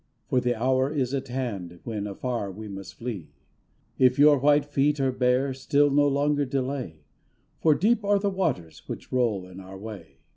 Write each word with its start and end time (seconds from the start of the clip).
For 0.29 0.41
the 0.41 0.55
hour 0.55 0.91
is 0.91 1.13
at 1.13 1.27
hand 1.27 1.79
When 1.83 2.07
afar 2.07 2.51
we 2.51 2.67
must 2.67 2.95
flee. 2.95 3.29
If 3.99 4.17
your 4.17 4.39
white 4.39 4.65
feet 4.65 4.99
are 4.99 5.11
bare 5.11 5.53
Still 5.53 5.91
no 5.91 6.07
longer 6.07 6.43
delay; 6.43 7.03
For 7.59 7.75
deep 7.75 8.03
are 8.03 8.17
the 8.17 8.31
waters 8.31 8.81
Which 8.87 9.11
roll 9.11 9.45
in 9.45 9.59
our 9.59 9.77
way. 9.77 10.17